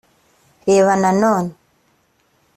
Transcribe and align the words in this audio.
reba 0.67 0.93
nanone 1.01 1.51